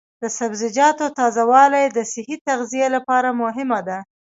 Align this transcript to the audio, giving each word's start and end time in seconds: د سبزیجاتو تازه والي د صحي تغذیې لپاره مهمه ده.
د 0.21 0.23
سبزیجاتو 0.37 1.05
تازه 1.19 1.43
والي 1.51 1.83
د 1.89 1.99
صحي 2.11 2.37
تغذیې 2.47 2.87
لپاره 2.95 3.29
مهمه 3.41 3.79
ده. 3.87 3.97